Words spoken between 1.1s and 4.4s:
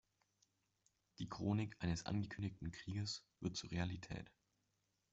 Die Chronik eines angekündigten Krieges wird zur Realität.